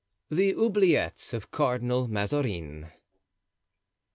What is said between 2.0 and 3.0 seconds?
Mazarin.